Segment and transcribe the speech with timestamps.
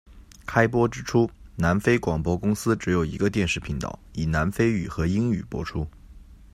[0.47, 5.85] 开播之初，南非广播公司只有一个电视频道，以南非语和英语播出。